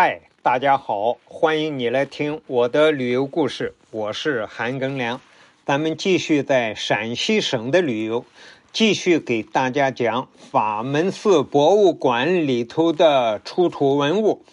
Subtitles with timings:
[0.00, 5.20] 嗨，大家好，欢迎你来听我的旅游故事，我是韩庚良。
[5.66, 8.24] 咱们继续在陕西省的旅游，
[8.72, 14.44] 继续给大家讲法门寺博物馆里头的出土文物。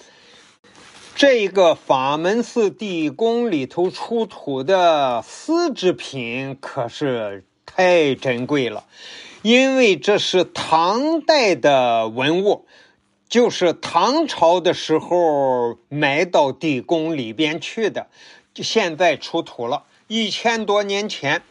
[1.14, 8.86] 这个法门寺地宫里头出土的丝织品可是太珍贵了，
[9.44, 12.65] 因为这是唐代的文物。
[13.28, 18.08] 就是唐朝的时候埋到地宫里边去的，
[18.56, 21.42] 现在出土了一千多年前，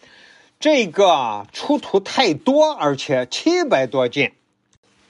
[0.61, 4.35] 这个出土太多，而且七百多件，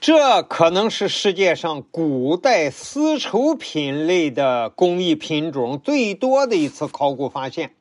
[0.01, 7.75] 这可能是世界上古代丝绸品类的工艺品种最多的一次考古发现。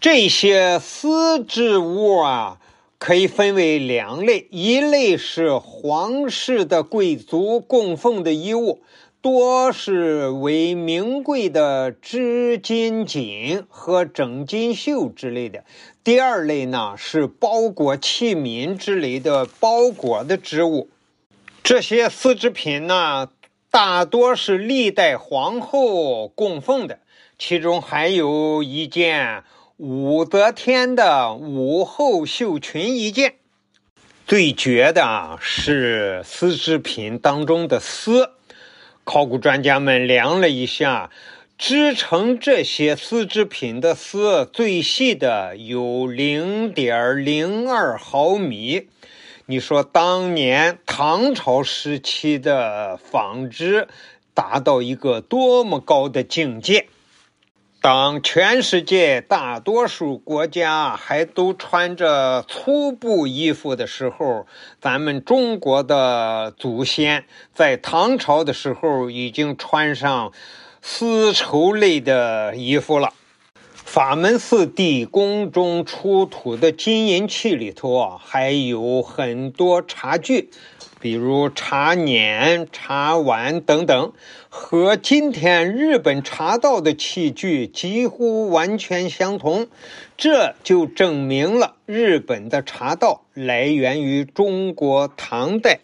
[0.00, 2.58] 这些丝织物啊。
[3.00, 8.82] 可以分为两类，一类是皇室的贵族供奉的衣物，
[9.22, 15.60] 多是为名贵的织金锦和整金绣之类的；
[16.04, 20.90] 第二类呢是包裹器皿之类的包裹的织物。
[21.62, 23.30] 这些丝织品呢，
[23.70, 26.98] 大多是历代皇后供奉的，
[27.38, 29.42] 其中还有一件。
[29.82, 33.36] 武则天的武后绣裙一件，
[34.26, 38.32] 最绝的是丝织品当中的丝。
[39.04, 41.08] 考古专家们量了一下，
[41.56, 48.86] 织成这些丝织品的丝最细的有零点零二毫米。
[49.46, 53.88] 你说当年唐朝时期的纺织
[54.34, 56.88] 达到一个多么高的境界？
[57.82, 64.46] 当全世界大多数国家还都穿着粗布衣服的时候，
[64.78, 70.30] 咱们中国的祖先在唐朝的时候已经穿上
[70.82, 73.14] 丝绸类的衣服了。
[73.72, 80.50] 法门寺地宫中出土的金银器里头啊，还有很多茶具。
[81.00, 84.12] 比如茶碾、茶碗等等，
[84.50, 89.66] 和今天日本茶道的器具几乎完全相同，
[90.18, 95.80] 这就证明了日本的茶道来源于中国唐代。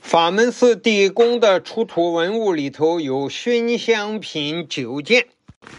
[0.00, 5.26] 法门寺地宫的出土文物里头有熏香品九件，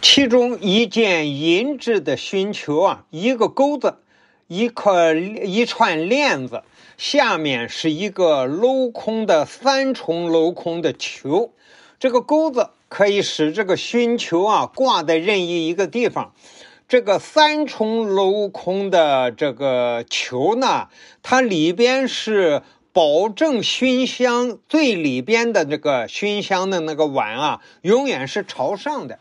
[0.01, 3.99] 其中一件银制的熏球啊，一个钩子，
[4.47, 6.63] 一颗一串链子。
[6.97, 11.53] 下面是一个镂空的三重镂空的球，
[11.99, 16.33] 这个钩子可以使这个熏球啊挂在任意一个地方。
[16.87, 20.87] 这个三重镂空的这个球呢，
[21.21, 29.19] 它里边是保证熏香最里边的这个熏香的那个碗啊，永远是朝上的。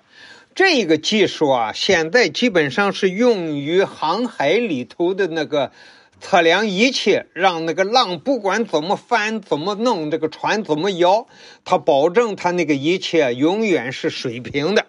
[0.56, 5.70] 这个技术啊，现在基本上是用于航海里头的那个。
[6.18, 11.26] 测量仪器，让那个浪不管怎么翻、怎么弄，这个船怎么摇，
[11.62, 14.86] 它保证它那个仪器永远是水平的。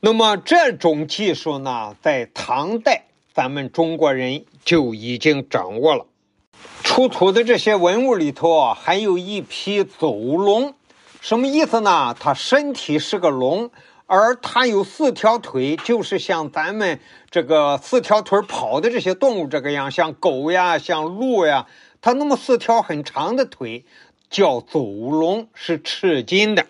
[0.00, 6.04] 那么这种技术呢，在唐代咱们中国人就已经掌握了。
[6.84, 10.74] 出土的这些文物里头啊，还有一批走龙，
[11.22, 12.14] 什么意思呢？
[12.20, 13.70] 它身体是个龙。
[14.06, 21.66] 而它有四条腿，就是像咱们这个四条腿跑的这些动物这个样，像狗呀，像鹿呀，
[22.00, 23.84] 它那么四条很长的腿，
[24.30, 26.66] 叫走龙，是赤金的。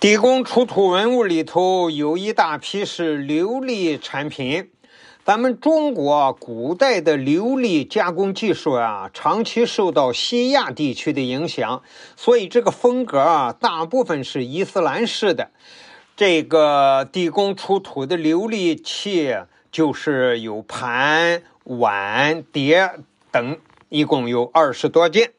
[0.00, 4.70] 地宫出土文物里头有一大批是琉璃产品，
[5.24, 11.82] 咱们中国古代的琉璃加工技术啊，长期受到西亚地区的影响，
[12.16, 15.50] 所以这个风格啊，大部分是伊斯兰式的。
[16.24, 19.38] 这个地宫出土的琉璃器，
[19.72, 22.92] 就是有盘、碗、碟
[23.32, 25.32] 等，一共有二十多件。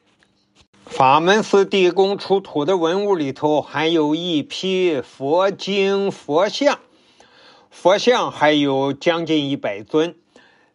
[0.84, 6.78] 法门寺地宫出土的文物里头，还有一批佛经、佛像，
[7.70, 10.14] 佛像还有将近一百尊。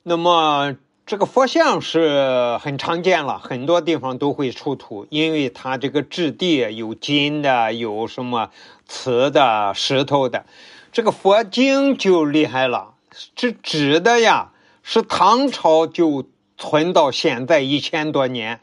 [0.02, 0.76] 那么。
[1.10, 8.52] 这个佛像是很常见了，很多地方都会出土，因为它这个质地有金的，有什么
[8.88, 10.46] 瓷的、石头的。
[10.92, 12.94] 这个佛经就厉害了，
[13.36, 14.52] 是纸的呀，
[14.84, 16.26] 是唐朝就
[16.60, 18.60] 存到现在一千多年，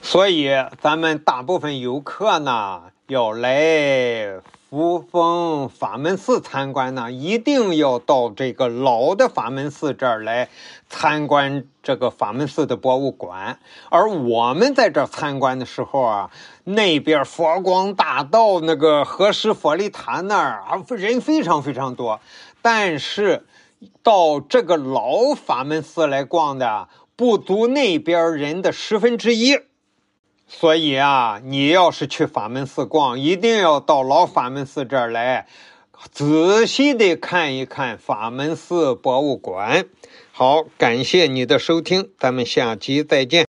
[0.00, 0.48] 所以
[0.80, 4.40] 咱们大部分游客呢要来。
[4.76, 10.50] 扶风法门寺参观呢，一定要到这个老的法门寺这儿来
[10.90, 13.58] 参观这个法门寺的博物馆。
[13.88, 16.30] 而我们在这参观的时候啊，
[16.64, 22.20] 那边佛光大道那个和氏佛利塔那儿啊，人非常非常多。
[22.60, 23.46] 但是
[24.02, 29.58] 到这个老法门寺来逛的，不足那边人的十分之一。
[30.48, 35.46] 所以啊，你要是去法门寺逛，一定要到老法门寺这儿来，
[36.12, 39.86] 仔细的看一看法门寺博物馆。
[40.32, 43.45] 好，感谢你的收听，咱们下期再见。